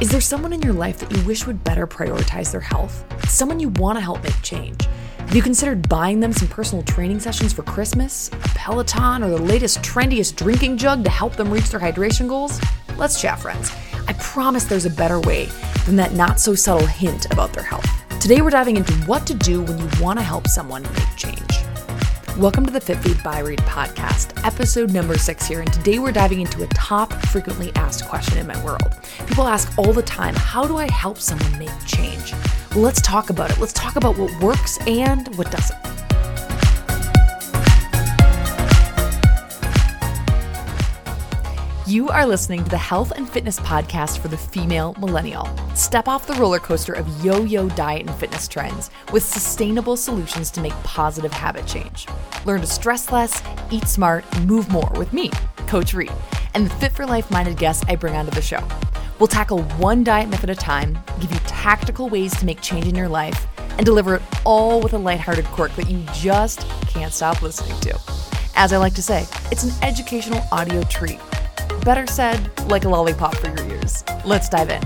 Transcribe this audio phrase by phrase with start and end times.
[0.00, 3.04] Is there someone in your life that you wish would better prioritize their health?
[3.28, 4.86] Someone you want to help make change?
[5.18, 8.28] Have you considered buying them some personal training sessions for Christmas?
[8.28, 12.58] A Peloton or the latest, trendiest drinking jug to help them reach their hydration goals?
[12.96, 13.72] Let's chat, friends.
[14.08, 15.50] I promise there's a better way
[15.84, 17.86] than that not so subtle hint about their health.
[18.22, 21.69] Today, we're diving into what to do when you want to help someone make change.
[22.40, 25.60] Welcome to the Fit Feed by Reed podcast, episode number six here.
[25.60, 28.96] And today we're diving into a top frequently asked question in my world.
[29.26, 32.32] People ask all the time, how do I help someone make change?
[32.74, 33.58] Let's talk about it.
[33.58, 35.99] Let's talk about what works and what doesn't.
[41.90, 45.48] You are listening to the Health and Fitness Podcast for the female millennial.
[45.74, 50.52] Step off the roller coaster of yo yo diet and fitness trends with sustainable solutions
[50.52, 52.06] to make positive habit change.
[52.44, 55.32] Learn to stress less, eat smart, move more with me,
[55.66, 56.12] Coach Reed,
[56.54, 58.62] and the fit for life minded guests I bring onto the show.
[59.18, 62.86] We'll tackle one diet myth at a time, give you tactical ways to make change
[62.86, 67.12] in your life, and deliver it all with a lighthearted quirk that you just can't
[67.12, 67.98] stop listening to.
[68.54, 71.18] As I like to say, it's an educational audio treat
[71.84, 74.04] Better said, like a lollipop for your ears.
[74.26, 74.82] Let's dive in.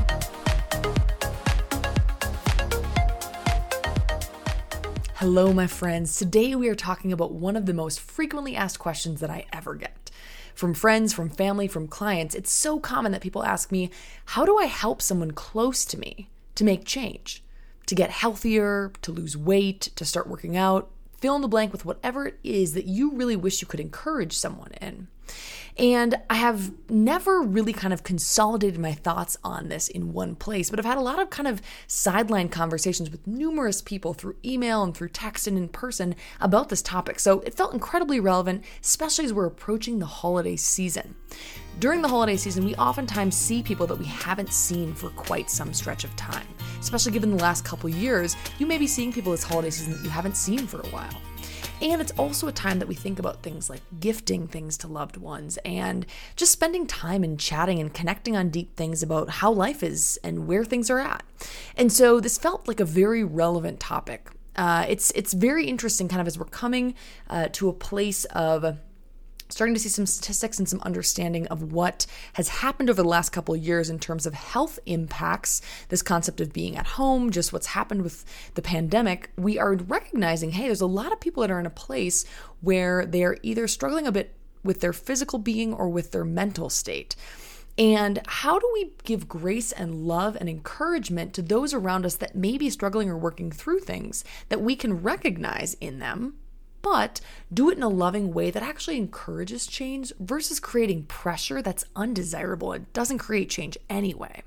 [5.14, 6.16] Hello, my friends.
[6.16, 9.74] Today we are talking about one of the most frequently asked questions that I ever
[9.74, 10.12] get.
[10.54, 13.90] From friends, from family, from clients, it's so common that people ask me,
[14.26, 17.42] How do I help someone close to me to make change?
[17.86, 21.84] To get healthier, to lose weight, to start working out, fill in the blank with
[21.84, 25.08] whatever it is that you really wish you could encourage someone in.
[25.76, 30.70] And I have never really kind of consolidated my thoughts on this in one place,
[30.70, 34.84] but I've had a lot of kind of sideline conversations with numerous people through email
[34.84, 37.18] and through text and in person about this topic.
[37.18, 41.16] So it felt incredibly relevant, especially as we're approaching the holiday season.
[41.80, 45.74] During the holiday season, we oftentimes see people that we haven't seen for quite some
[45.74, 46.46] stretch of time.
[46.78, 50.04] Especially given the last couple years, you may be seeing people this holiday season that
[50.04, 51.20] you haven't seen for a while.
[51.84, 55.18] And it's also a time that we think about things like gifting things to loved
[55.18, 59.82] ones and just spending time and chatting and connecting on deep things about how life
[59.82, 61.22] is and where things are at.
[61.76, 64.30] And so this felt like a very relevant topic.
[64.56, 66.94] Uh, it's it's very interesting, kind of as we're coming
[67.28, 68.78] uh, to a place of
[69.48, 73.30] starting to see some statistics and some understanding of what has happened over the last
[73.30, 77.52] couple of years in terms of health impacts, this concept of being at home, just
[77.52, 78.24] what's happened with
[78.54, 81.70] the pandemic, we are recognizing hey, there's a lot of people that are in a
[81.70, 82.24] place
[82.60, 86.70] where they are either struggling a bit with their physical being or with their mental
[86.70, 87.14] state.
[87.76, 92.36] And how do we give grace and love and encouragement to those around us that
[92.36, 96.34] may be struggling or working through things that we can recognize in them
[96.84, 97.18] but
[97.50, 102.72] do it in a loving way that actually encourages change versus creating pressure that's undesirable
[102.72, 104.42] and doesn't create change anyway.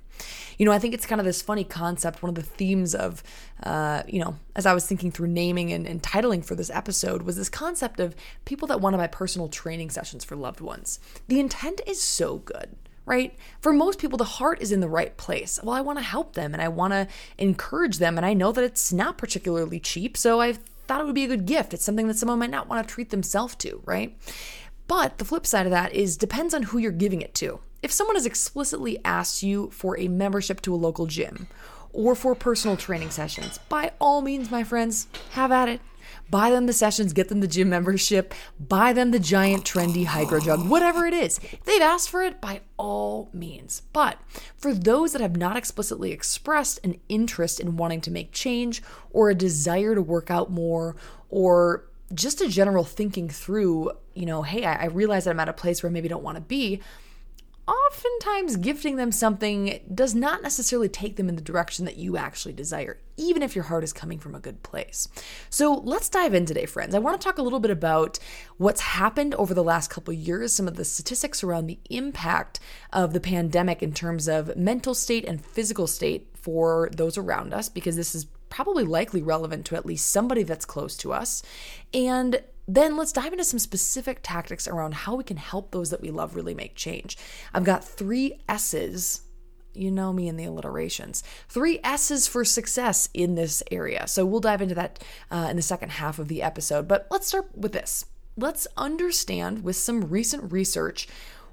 [0.59, 2.21] You know, I think it's kind of this funny concept.
[2.21, 3.23] One of the themes of,
[3.63, 7.23] uh, you know, as I was thinking through naming and, and titling for this episode
[7.23, 8.15] was this concept of
[8.45, 10.99] people that want to buy personal training sessions for loved ones.
[11.27, 12.75] The intent is so good
[13.07, 13.37] right?
[13.61, 15.61] For most people, the heart is in the right place.
[15.63, 18.17] Well, I want to help them and I want to encourage them.
[18.17, 20.17] And I know that it's not particularly cheap.
[20.17, 21.73] So I've thought it would be a good gift.
[21.73, 24.17] It's something that someone might not want to treat themselves to, right?
[24.87, 27.59] But the flip side of that is depends on who you're giving it to.
[27.83, 31.47] If someone has explicitly asked you for a membership to a local gym
[31.93, 35.81] or for personal training sessions, by all means, my friends, have at it
[36.29, 40.39] buy them the sessions, get them the gym membership, buy them the giant trendy hydro
[40.39, 41.39] jug, whatever it is.
[41.39, 43.81] If they've asked for it, by all means.
[43.93, 44.19] But
[44.57, 49.29] for those that have not explicitly expressed an interest in wanting to make change or
[49.29, 50.95] a desire to work out more
[51.29, 55.49] or just a general thinking through, you know, hey, I, I realize that I'm at
[55.49, 56.81] a place where I maybe don't want to be
[57.67, 62.53] oftentimes gifting them something does not necessarily take them in the direction that you actually
[62.53, 65.07] desire, even if your heart is coming from a good place.
[65.50, 66.95] So let's dive in today, friends.
[66.95, 68.19] I want to talk a little bit about
[68.57, 72.59] what's happened over the last couple years, some of the statistics around the impact
[72.94, 77.67] of the pandemic in terms of mental state and physical state for those around us,
[77.67, 81.43] because this is probably likely relevant to at least somebody that's close to us.
[81.93, 86.02] And then let's dive into some specific tactics around how we can help those that
[86.02, 87.17] we love really make change.
[87.53, 89.22] I've got three S's.
[89.73, 91.23] You know me in the alliterations.
[91.47, 94.08] Three S's for success in this area.
[94.08, 96.87] So we'll dive into that uh, in the second half of the episode.
[96.87, 98.05] But let's start with this.
[98.35, 101.08] Let's understand with some recent research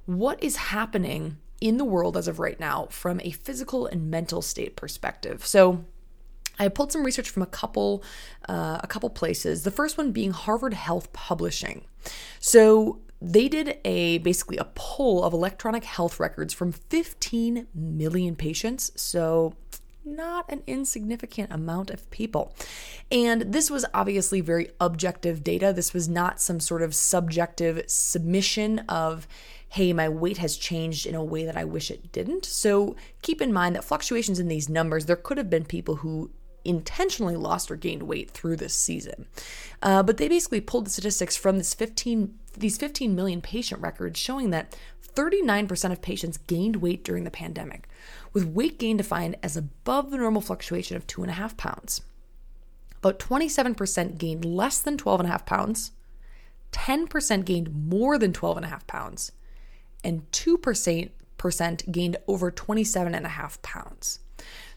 [0.07, 4.43] what is happening in the world as of right now from a physical and mental
[4.43, 5.47] state perspective.
[5.47, 5.85] So,
[6.59, 8.03] I pulled some research from a couple,
[8.49, 9.65] uh, a couple places.
[9.65, 11.85] The first one being Harvard Health Publishing.
[12.41, 18.93] So they did a basically a poll of electronic health records from 15 million patients.
[18.97, 19.55] So
[20.05, 22.55] not an insignificant amount of people.
[23.11, 25.73] And this was obviously very objective data.
[25.73, 29.27] This was not some sort of subjective submission of,
[29.71, 32.45] hey, my weight has changed in a way that I wish it didn't.
[32.45, 36.31] So keep in mind that fluctuations in these numbers, there could have been people who
[36.65, 39.27] intentionally lost or gained weight through this season.
[39.83, 44.19] Uh, but they basically pulled the statistics from this 15 these 15 million patient records
[44.19, 44.77] showing that
[45.15, 47.89] 39% of patients gained weight during the pandemic,
[48.33, 52.03] with weight gain defined as above the normal fluctuation of two and a half pounds.
[52.99, 55.93] About 27% gained less than 12 and a half pounds,
[56.73, 59.31] 10% gained more than 12 and a half pounds,
[60.03, 64.21] and 2% gained over 27 and a half pounds.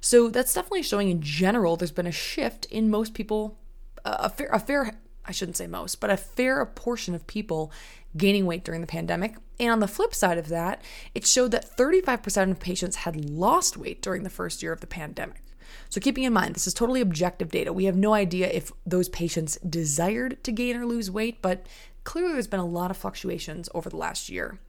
[0.01, 3.57] So that's definitely showing in general there's been a shift in most people,
[4.05, 7.71] a fair, a fair, I shouldn't say most, but a fair portion of people
[8.15, 9.35] gaining weight during the pandemic.
[9.59, 10.81] And on the flip side of that,
[11.13, 14.87] it showed that 35% of patients had lost weight during the first year of the
[14.87, 15.41] pandemic.
[15.89, 17.73] So, keeping in mind, this is totally objective data.
[17.73, 21.65] We have no idea if those patients desired to gain or lose weight, but
[22.03, 24.59] clearly there's been a lot of fluctuations over the last year.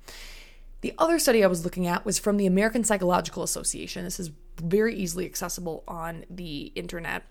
[0.80, 4.04] The other study I was looking at was from the American Psychological Association.
[4.04, 4.30] This is
[4.60, 7.24] very easily accessible on the internet.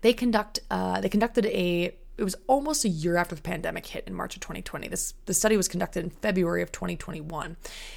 [0.00, 4.04] They conduct uh, they conducted a it was almost a year after the pandemic hit
[4.06, 4.88] in March of 2020.
[4.88, 7.46] This the study was conducted in February of 2021,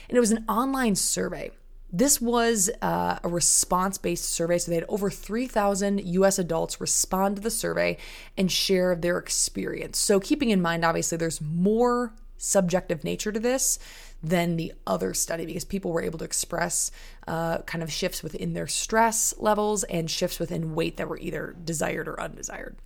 [0.10, 1.52] and it was an online survey.
[1.92, 7.38] This was uh, a response based survey, so they had over 3,000 US adults respond
[7.38, 7.98] to the survey
[8.38, 9.98] and share their experience.
[9.98, 13.80] So, keeping in mind, obviously, there's more subjective nature to this
[14.24, 16.92] than the other study because people were able to express
[17.28, 21.56] uh, kind of shifts within their stress levels and shifts within weight that were either
[21.64, 22.78] desired or undesired.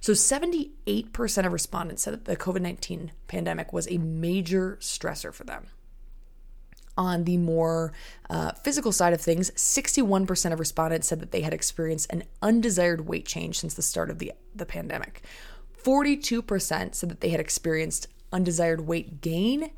[0.00, 5.44] So 78% of respondents said that the COVID 19 pandemic was a major stressor for
[5.44, 5.68] them.
[6.98, 7.92] On the more
[8.28, 13.06] uh, physical side of things, 61% of respondents said that they had experienced an undesired
[13.06, 15.22] weight change since the start of the, the pandemic.
[15.82, 19.70] 42% said that they had experienced undesired weight gain,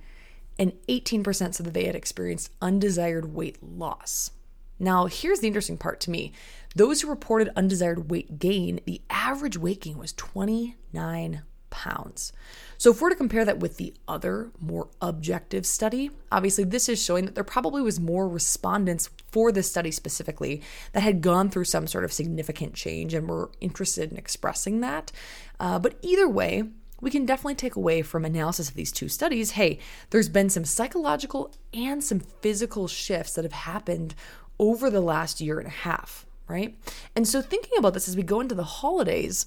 [0.58, 4.30] and 18% said that they had experienced undesired weight loss.
[4.78, 6.32] Now, here's the interesting part to me.
[6.74, 12.32] Those who reported undesired weight gain, the average weight gain was 29 pounds.
[12.78, 17.02] So, if we're to compare that with the other, more objective study, obviously this is
[17.02, 20.62] showing that there probably was more respondents for this study specifically
[20.92, 25.12] that had gone through some sort of significant change and were interested in expressing that.
[25.60, 26.64] Uh, but either way,
[27.02, 29.78] we can definitely take away from analysis of these two studies hey,
[30.08, 34.14] there's been some psychological and some physical shifts that have happened
[34.58, 36.78] over the last year and a half, right?
[37.14, 39.46] And so, thinking about this as we go into the holidays,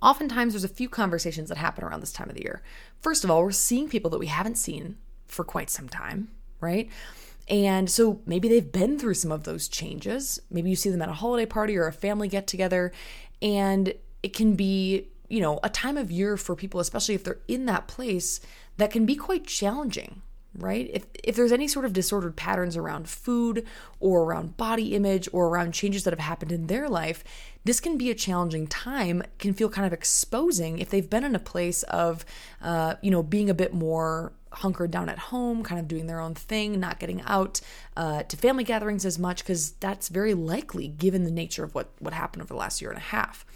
[0.00, 2.62] oftentimes there's a few conversations that happen around this time of the year.
[3.00, 6.28] First of all, we're seeing people that we haven't seen for quite some time,
[6.60, 6.88] right?
[7.48, 10.40] And so maybe they've been through some of those changes.
[10.50, 12.92] Maybe you see them at a holiday party or a family get together,
[13.40, 13.92] and
[14.22, 17.64] it can be you know, a time of year for people, especially if they're in
[17.64, 18.38] that place,
[18.76, 20.20] that can be quite challenging,
[20.54, 20.90] right?
[20.92, 23.64] If if there's any sort of disordered patterns around food
[23.98, 27.24] or around body image or around changes that have happened in their life,
[27.64, 29.22] this can be a challenging time.
[29.38, 32.26] Can feel kind of exposing if they've been in a place of,
[32.60, 36.20] uh, you know, being a bit more hunkered down at home, kind of doing their
[36.20, 37.62] own thing, not getting out
[37.96, 41.88] uh, to family gatherings as much, because that's very likely given the nature of what
[42.00, 43.46] what happened over the last year and a half.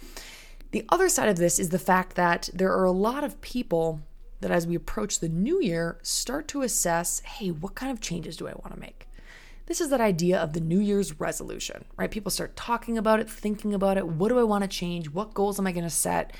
[0.71, 4.01] The other side of this is the fact that there are a lot of people
[4.41, 8.37] that, as we approach the new year, start to assess hey, what kind of changes
[8.37, 9.07] do I want to make?
[9.67, 12.09] This is that idea of the New Year's resolution, right?
[12.09, 14.07] People start talking about it, thinking about it.
[14.07, 15.09] What do I want to change?
[15.09, 16.31] What goals am I going to set?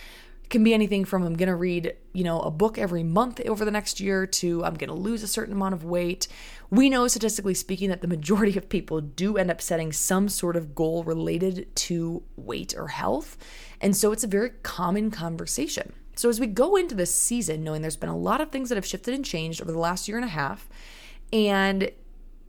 [0.50, 3.66] Can be anything from I'm going to read, you know, a book every month over
[3.66, 6.28] the next year to I'm going to lose a certain amount of weight.
[6.70, 10.56] We know statistically speaking that the majority of people do end up setting some sort
[10.56, 13.38] of goal related to weight or health.
[13.82, 15.94] And so it's a very common conversation.
[16.16, 18.76] So as we go into this season knowing there's been a lot of things that
[18.76, 20.68] have shifted and changed over the last year and a half
[21.32, 21.92] and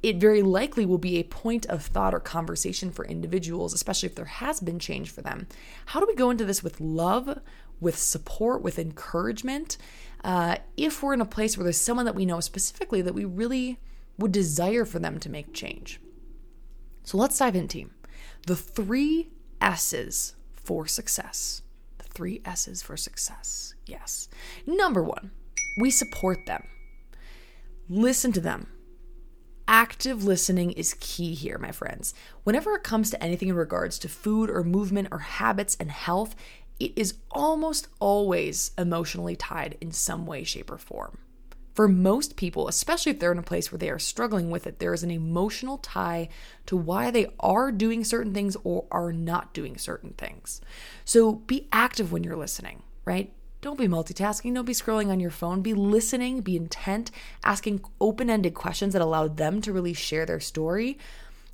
[0.03, 4.15] it very likely will be a point of thought or conversation for individuals, especially if
[4.15, 5.49] there has been change for them.
[5.87, 7.41] How do we go into this with love,
[7.81, 9.77] with support, with encouragement.
[10.25, 13.25] Uh, if we're in a place where there's someone that we know specifically that we
[13.25, 13.79] really
[14.19, 16.01] would desire for them to make change.
[17.05, 17.93] So let's dive in, team.
[18.47, 19.31] The three
[19.61, 21.63] S's for success.
[21.99, 23.75] The three S's for success.
[23.87, 24.29] Yes.
[24.67, 25.31] Number one,
[25.81, 26.65] we support them.
[27.89, 28.73] Listen to them.
[29.67, 32.15] Active listening is key here, my friends.
[32.45, 36.35] Whenever it comes to anything in regards to food or movement or habits and health,
[36.81, 41.19] it is almost always emotionally tied in some way, shape, or form.
[41.75, 44.81] For most people, especially if they're in a place where they are struggling with it,
[44.81, 46.29] there is an emotional tie
[46.67, 50.61] to why they are doing certain things or are not doing certain things.
[51.05, 53.33] So be active when you're listening, right?
[53.61, 54.55] Don't be multitasking.
[54.55, 55.63] Don't be scrolling on your phone.
[55.63, 57.11] Be listening, be intent,
[57.45, 60.99] asking open ended questions that allow them to really share their story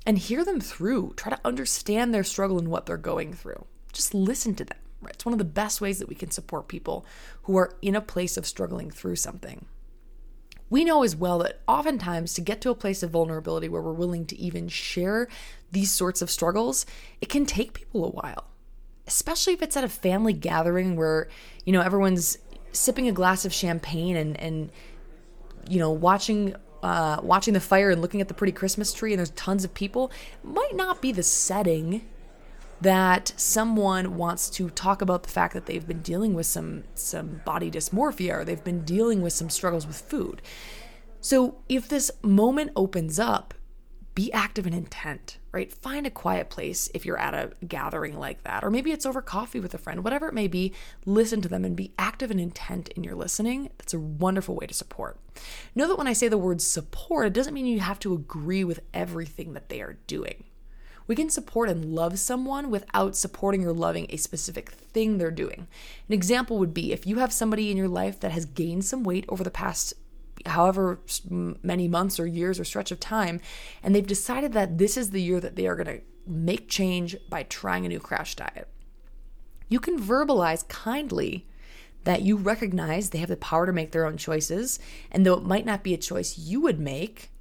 [0.05, 1.13] and hear them through.
[1.17, 3.65] Try to understand their struggle and what they're going through.
[3.91, 4.77] Just listen to them.
[5.07, 7.05] It's one of the best ways that we can support people
[7.43, 9.65] who are in a place of struggling through something.
[10.69, 13.93] We know as well that oftentimes to get to a place of vulnerability where we're
[13.93, 15.27] willing to even share
[15.71, 16.85] these sorts of struggles,
[17.21, 18.45] it can take people a while.
[19.07, 21.27] Especially if it's at a family gathering where,
[21.65, 22.39] you know, everyone's
[22.71, 24.71] sipping a glass of champagne and and
[25.67, 29.19] you know, watching uh, watching the fire and looking at the pretty Christmas tree, and
[29.19, 30.11] there's tons of people,
[30.43, 32.07] might not be the setting
[32.85, 37.41] that someone wants to talk about the fact that they've been dealing with some some
[37.43, 40.39] body dysmorphia or they've been dealing with some struggles with food.
[41.19, 43.55] So if this moment opens up,
[44.13, 45.73] be active and intent, right?
[45.73, 49.19] Find a quiet place if you're at a gathering like that, or maybe it's over
[49.19, 50.71] coffee with a friend, whatever it may be,
[51.07, 53.71] listen to them and be active and intent in your listening.
[53.79, 55.19] That's a wonderful way to support.
[55.73, 58.63] Know that when I say the word support, it doesn't mean you have to agree
[58.63, 60.43] with everything that they are doing.
[61.07, 65.67] We can support and love someone without supporting or loving a specific thing they're doing.
[66.07, 69.03] An example would be if you have somebody in your life that has gained some
[69.03, 69.93] weight over the past
[70.45, 73.39] however many months or years or stretch of time,
[73.81, 77.15] and they've decided that this is the year that they are going to make change
[77.29, 78.67] by trying a new crash diet.
[79.69, 81.47] You can verbalize kindly
[82.03, 84.79] that you recognize they have the power to make their own choices,
[85.11, 87.31] and though it might not be a choice you would make,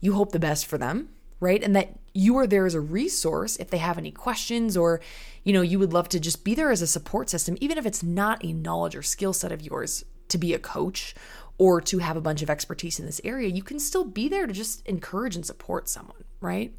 [0.00, 1.08] you hope the best for them
[1.44, 1.62] right?
[1.62, 5.00] And that you are there as a resource if they have any questions or,
[5.42, 7.84] you know, you would love to just be there as a support system, even if
[7.84, 11.14] it's not a knowledge or skill set of yours to be a coach
[11.58, 14.46] or to have a bunch of expertise in this area, you can still be there
[14.46, 16.72] to just encourage and support someone, right?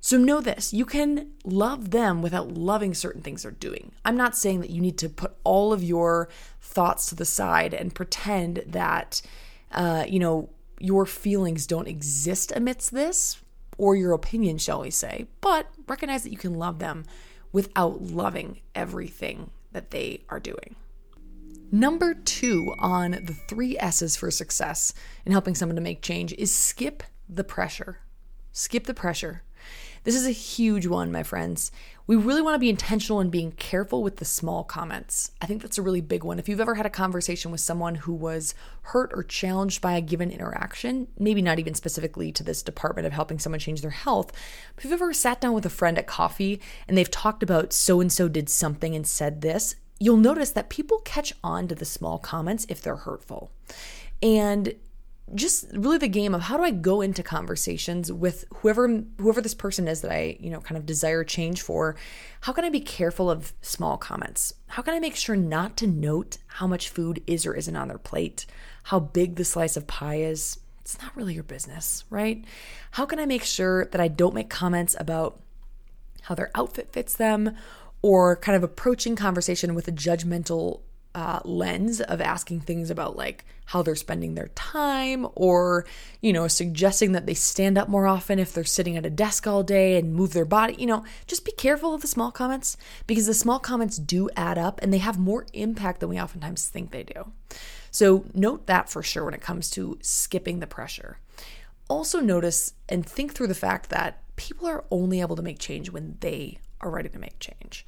[0.00, 3.92] So know this you can love them without loving certain things they're doing.
[4.04, 6.28] I'm not saying that you need to put all of your
[6.60, 9.22] thoughts to the side and pretend that,
[9.72, 13.38] uh, you know, your feelings don't exist amidst this
[13.78, 17.04] or your opinion, shall we say, but recognize that you can love them
[17.52, 20.76] without loving everything that they are doing.
[21.70, 24.92] Number two on the three S's for success
[25.24, 28.00] in helping someone to make change is skip the pressure.
[28.52, 29.42] Skip the pressure.
[30.04, 31.70] This is a huge one, my friends.
[32.06, 35.32] We really want to be intentional in being careful with the small comments.
[35.42, 36.38] I think that's a really big one.
[36.38, 40.00] If you've ever had a conversation with someone who was hurt or challenged by a
[40.00, 44.32] given interaction, maybe not even specifically to this department of helping someone change their health,
[44.74, 47.74] but if you've ever sat down with a friend at coffee and they've talked about
[47.74, 51.74] so and so did something and said this, you'll notice that people catch on to
[51.74, 53.50] the small comments if they're hurtful.
[54.22, 54.74] And
[55.34, 59.54] just really the game of how do I go into conversations with whoever whoever this
[59.54, 61.96] person is that I, you know, kind of desire change for.
[62.42, 64.54] How can I be careful of small comments?
[64.68, 67.88] How can I make sure not to note how much food is or isn't on
[67.88, 68.46] their plate?
[68.84, 70.58] How big the slice of pie is?
[70.80, 72.44] It's not really your business, right?
[72.92, 75.40] How can I make sure that I don't make comments about
[76.22, 77.56] how their outfit fits them
[78.02, 80.80] or kind of approaching conversation with a judgmental
[81.18, 85.84] uh, lens of asking things about like how they're spending their time or
[86.20, 89.44] you know suggesting that they stand up more often if they're sitting at a desk
[89.44, 92.76] all day and move their body you know just be careful of the small comments
[93.08, 96.68] because the small comments do add up and they have more impact than we oftentimes
[96.68, 97.32] think they do.
[97.90, 101.18] So note that for sure when it comes to skipping the pressure.
[101.88, 105.90] Also notice and think through the fact that people are only able to make change
[105.90, 107.84] when they are ready to make change.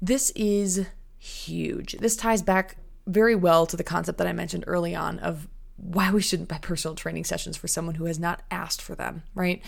[0.00, 0.86] This is
[1.28, 1.92] huge.
[1.98, 6.10] This ties back very well to the concept that I mentioned early on of why
[6.10, 9.62] we shouldn't buy personal training sessions for someone who has not asked for them, right?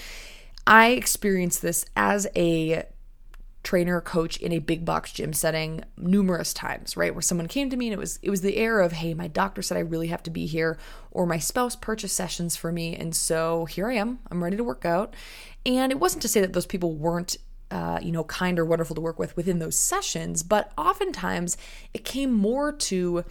[0.66, 2.84] I experienced this as a
[3.62, 7.76] trainer coach in a big box gym setting numerous times right where someone came to
[7.76, 10.06] me and it was it was the air of hey my doctor said i really
[10.06, 10.78] have to be here
[11.10, 14.64] or my spouse purchased sessions for me and so here i am i'm ready to
[14.64, 15.14] work out
[15.66, 17.36] and it wasn't to say that those people weren't
[17.70, 21.56] uh, you know, kind or wonderful to work with within those sessions, but oftentimes
[21.94, 23.24] it came more to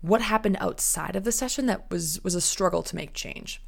[0.00, 3.62] what happened outside of the session that was was a struggle to make change.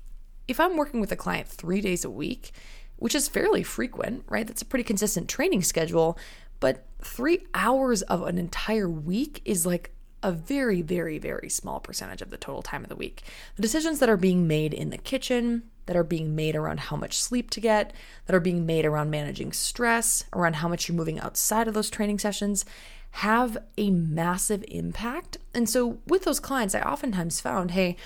[0.47, 2.53] If I'm working with a client 3 days a week,
[2.97, 4.47] which is fairly frequent, right?
[4.47, 6.19] That's a pretty consistent training schedule,
[6.61, 9.93] but 3 hours of an entire week is like
[10.23, 13.23] a very, very, very small percentage of the total time of the week.
[13.57, 16.97] The decisions that are being made in the kitchen, that are being made around how
[16.97, 17.93] much sleep to get,
[18.27, 21.91] that are being made around managing stress, around how much you're moving outside of those
[21.91, 22.65] training sessions,
[23.11, 25.39] have a massive impact.
[25.55, 27.97] And so with those clients, I oftentimes found, hey,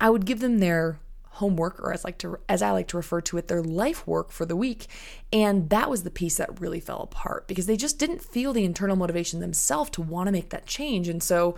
[0.00, 0.98] I would give them their
[1.30, 4.32] homework or as like to as I like to refer to it their life work
[4.32, 4.88] for the week.
[5.32, 8.64] And that was the piece that really fell apart because they just didn't feel the
[8.64, 11.06] internal motivation themselves to want to make that change.
[11.06, 11.54] And so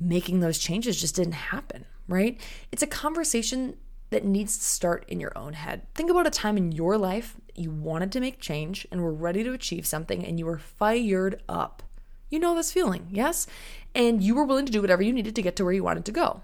[0.00, 2.38] making those changes just didn't happen right?
[2.72, 3.76] It's a conversation
[4.10, 5.82] that needs to start in your own head.
[5.94, 9.42] Think about a time in your life you wanted to make change and were ready
[9.44, 11.82] to achieve something and you were fired up.
[12.28, 13.46] You know this feeling yes?
[13.94, 16.04] And you were willing to do whatever you needed to get to where you wanted
[16.06, 16.42] to go.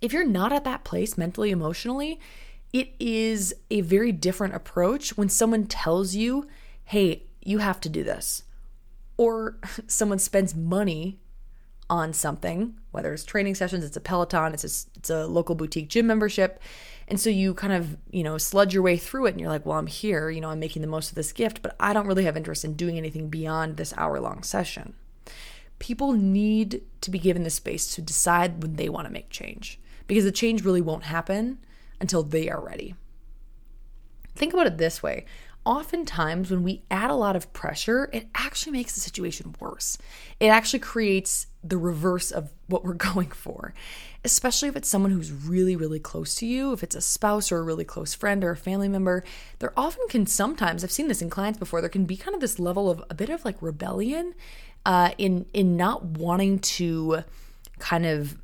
[0.00, 2.18] If you're not at that place mentally, emotionally,
[2.72, 6.46] it is a very different approach when someone tells you,
[6.84, 8.44] hey, you have to do this.
[9.16, 11.18] Or someone spends money
[11.90, 15.88] on something, whether it's training sessions, it's a Peloton, it's a, it's a local boutique
[15.88, 16.62] gym membership.
[17.08, 19.66] And so you kind of, you know, sludge your way through it and you're like,
[19.66, 22.06] well, I'm here, you know, I'm making the most of this gift, but I don't
[22.06, 24.94] really have interest in doing anything beyond this hour long session.
[25.80, 29.80] People need to be given the space to decide when they want to make change
[30.06, 31.58] because the change really won't happen
[32.00, 32.94] until they are ready.
[34.36, 35.26] Think about it this way
[35.64, 39.98] oftentimes when we add a lot of pressure, it actually makes the situation worse.
[40.38, 43.74] It actually creates the reverse of what we're going for,
[44.24, 46.72] especially if it's someone who's really, really close to you.
[46.72, 49.24] If it's a spouse or a really close friend or a family member,
[49.58, 52.40] there often can sometimes, I've seen this in clients before, there can be kind of
[52.40, 54.34] this level of a bit of like rebellion
[54.86, 57.22] uh, in in not wanting to
[57.78, 58.38] kind of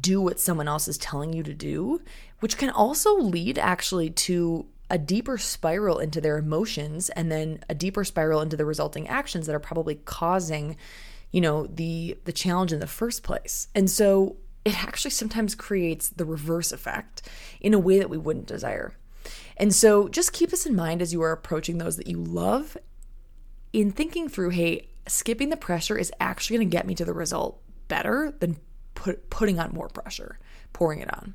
[0.00, 2.02] do what someone else is telling you to do,
[2.40, 7.74] which can also lead actually to a deeper spiral into their emotions and then a
[7.74, 10.76] deeper spiral into the resulting actions that are probably causing
[11.30, 16.10] you know the the challenge in the first place and so it actually sometimes creates
[16.10, 17.22] the reverse effect
[17.60, 18.94] in a way that we wouldn't desire
[19.56, 22.76] and so just keep this in mind as you are approaching those that you love
[23.72, 27.12] in thinking through hey skipping the pressure is actually going to get me to the
[27.12, 28.56] result better than
[29.00, 30.38] put, putting on more pressure,
[30.72, 31.34] pouring it on.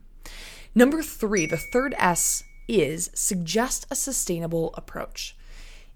[0.73, 5.35] Number three, the third S is suggest a sustainable approach.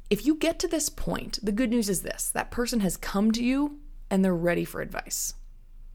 [0.09, 3.31] If you get to this point, the good news is this that person has come
[3.33, 3.79] to you
[4.09, 5.35] and they're ready for advice.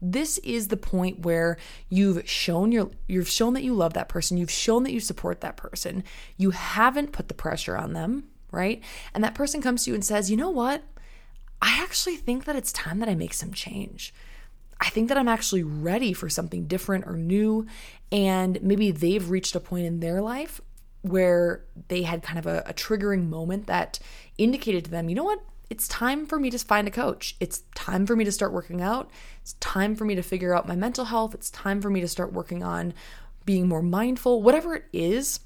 [0.01, 1.57] This is the point where
[1.89, 5.41] you've shown your you've shown that you love that person, you've shown that you support
[5.41, 6.03] that person.
[6.37, 8.83] You haven't put the pressure on them, right?
[9.13, 10.83] And that person comes to you and says, "You know what?
[11.61, 14.13] I actually think that it's time that I make some change.
[14.79, 17.65] I think that I'm actually ready for something different or new.
[18.11, 20.61] And maybe they've reached a point in their life
[21.01, 23.99] where they had kind of a, a, triggering moment that
[24.39, 25.39] indicated to them, you know what?
[25.69, 27.35] It's time for me to find a coach.
[27.39, 29.09] It's time for me to start working out.
[29.41, 31.35] It's time for me to figure out my mental health.
[31.35, 32.93] It's time for me to start working on
[33.45, 34.41] being more mindful.
[34.41, 35.41] Whatever it is,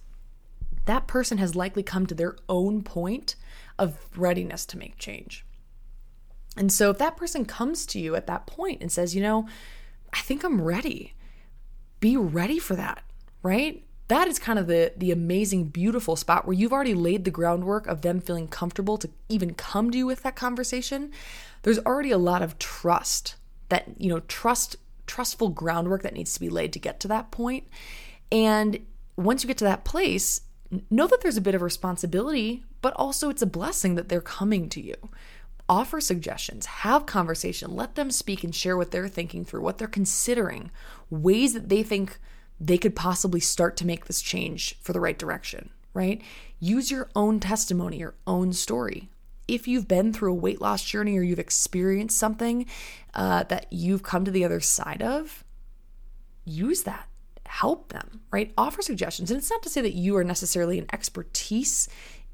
[0.86, 3.36] that person has likely come to their own point
[3.78, 5.46] of readiness to make change.
[6.58, 9.48] And so if that person comes to you at that point and says, you know,
[10.14, 11.14] I think I'm ready,
[12.00, 13.04] be ready for that,
[13.44, 13.84] right?
[14.08, 17.86] That is kind of the the amazing beautiful spot where you've already laid the groundwork
[17.86, 21.12] of them feeling comfortable to even come to you with that conversation.
[21.62, 23.36] There's already a lot of trust
[23.70, 27.32] that, you know, trust trustful groundwork that needs to be laid to get to that
[27.32, 27.68] point.
[28.32, 28.80] And
[29.16, 30.42] once you get to that place,
[30.90, 34.70] know that there's a bit of responsibility, but also it's a blessing that they're coming
[34.70, 34.96] to you
[35.70, 39.88] offer suggestions, have conversation, let them speak and share what they're thinking through, what they're
[39.88, 40.72] considering,
[41.10, 42.18] ways that they think
[42.60, 46.22] they could possibly start to make this change for the right direction, right?
[46.60, 49.10] Use your own testimony, your own story.
[49.48, 52.66] If you've been through a weight loss journey or you've experienced something
[53.14, 55.44] uh, that you've come to the other side of,
[56.46, 57.08] use that.
[57.46, 58.54] Help them, right?
[58.58, 59.32] Offer suggestions.
[59.32, 61.90] And it's not to say that you are necessarily an expertise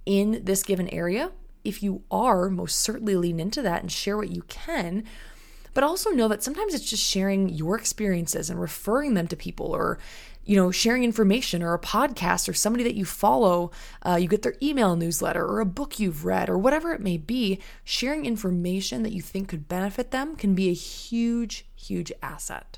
[0.05, 1.31] in this given area,
[1.65, 5.04] if you are, most certainly lean into that and share what you can.
[5.73, 9.67] But also know that sometimes it's just sharing your experiences and referring them to people
[9.67, 9.99] or
[10.45, 13.71] you know, sharing information or a podcast or somebody that you follow,
[14.06, 17.17] uh, you get their email newsletter or a book you've read or whatever it may
[17.17, 22.78] be, sharing information that you think could benefit them can be a huge, huge asset.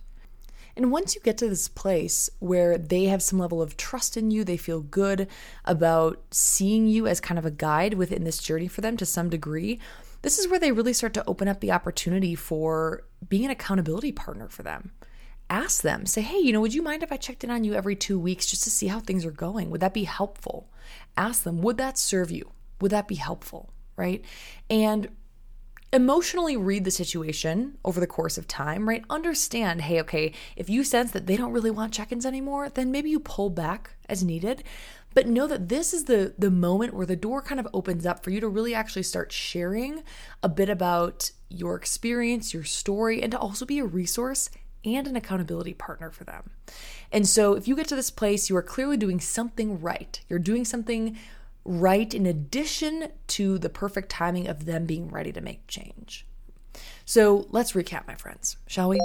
[0.78, 4.30] And once you get to this place where they have some level of trust in
[4.30, 5.28] you, they feel good
[5.66, 9.28] about seeing you as kind of a guide within this journey for them to some
[9.28, 9.80] degree,
[10.22, 14.12] this is where they really start to open up the opportunity for being an accountability
[14.12, 14.92] partner for them.
[15.50, 17.74] Ask them, say, hey, you know, would you mind if I checked in on you
[17.74, 19.72] every two weeks just to see how things are going?
[19.72, 20.70] Would that be helpful?
[21.16, 22.52] Ask them, would that serve you?
[22.82, 23.74] Would that be helpful?
[23.96, 24.24] Right?
[24.70, 25.10] And
[25.98, 29.04] emotionally read the situation over the course of time, right?
[29.10, 33.10] Understand, hey, okay, if you sense that they don't really want check-ins anymore, then maybe
[33.10, 34.64] you pull back as needed.
[35.16, 38.24] But know that this is the the moment where the door kind of opens up
[38.24, 40.04] for you to really actually start sharing
[40.44, 44.52] a bit about your experience, your story, and to also be a resource
[44.86, 46.52] and an accountability partner for them.
[47.12, 50.22] And so if you get to this place, you are clearly doing something right.
[50.30, 51.18] You're doing something
[51.68, 56.26] right in addition to the perfect timing of them being ready to make change.
[57.06, 59.00] So let's recap, my friends, shall we?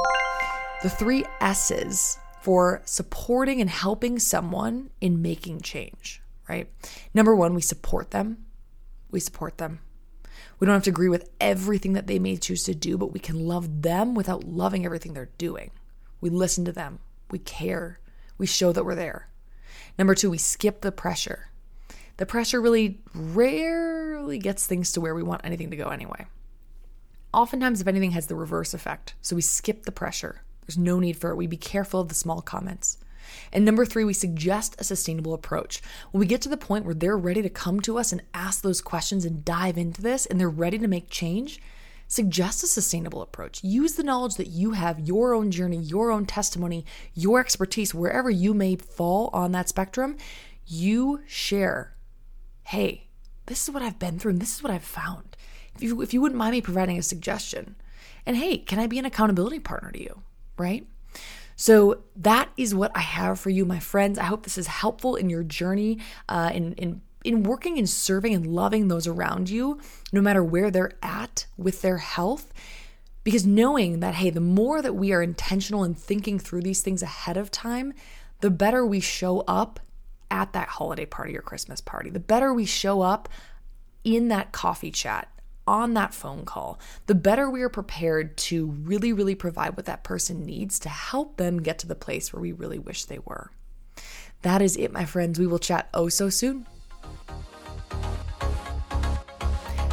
[0.83, 6.69] The three S's for supporting and helping someone in making change, right?
[7.13, 8.47] Number one, we support them.
[9.11, 9.81] We support them.
[10.59, 13.21] We don't have to agree with everything that they may choose to do, but we
[13.21, 15.73] can love them without loving everything they're doing.
[16.21, 17.01] We listen to them.
[17.31, 17.99] We care.
[18.39, 19.29] We show that we're there.
[19.99, 21.51] Number two, we skip the pressure.
[22.17, 26.27] The pressure really rarely gets things to where we want anything to go anyway.
[27.33, 29.15] Oftentimes, if anything, has the reverse effect.
[29.23, 30.43] So we skip the pressure.
[30.67, 31.37] There's no need for it.
[31.37, 32.99] We be careful of the small comments.
[33.53, 35.81] And number three, we suggest a sustainable approach.
[36.11, 38.63] When we get to the point where they're ready to come to us and ask
[38.63, 41.61] those questions and dive into this and they're ready to make change,
[42.09, 43.65] suggest a sustainable approach.
[43.65, 48.29] Use the knowledge that you have, your own journey, your own testimony, your expertise, wherever
[48.29, 50.17] you may fall on that spectrum,
[50.67, 51.95] you share.
[52.65, 53.09] Hey,
[53.47, 55.37] this is what I've been through and this is what I've found.
[55.75, 57.77] If you, if you wouldn't mind me providing a suggestion,
[58.27, 60.23] and hey, can I be an accountability partner to you?
[60.57, 60.87] right?
[61.57, 64.19] So that is what I have for you, my friends.
[64.19, 65.99] I hope this is helpful in your journey
[66.29, 69.79] uh, in in in working and serving and loving those around you,
[70.13, 72.53] no matter where they're at with their health.
[73.23, 77.01] Because knowing that, hey, the more that we are intentional in thinking through these things
[77.01, 77.93] ahead of time,
[78.41, 79.79] the better we show up
[80.33, 83.29] at that holiday party or Christmas party, the better we show up
[84.03, 85.29] in that coffee chat,
[85.65, 90.03] on that phone call, the better we are prepared to really, really provide what that
[90.03, 93.53] person needs to help them get to the place where we really wish they were.
[94.41, 95.39] That is it, my friends.
[95.39, 96.67] We will chat oh so soon.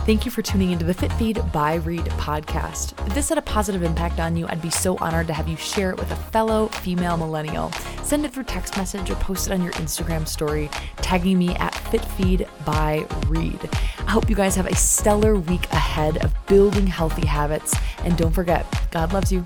[0.09, 2.99] Thank you for tuning into the Fit Feed by Reed podcast.
[3.05, 5.55] If this had a positive impact on you, I'd be so honored to have you
[5.55, 7.71] share it with a fellow female millennial.
[8.01, 11.73] Send it through text message or post it on your Instagram story, tagging me at
[11.73, 13.69] FitFeed by Reed.
[13.99, 17.75] I hope you guys have a stellar week ahead of building healthy habits.
[17.99, 19.45] And don't forget, God loves you.